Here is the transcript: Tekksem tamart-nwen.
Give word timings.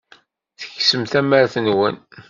Tekksem 0.59 1.03
tamart-nwen. 1.11 1.97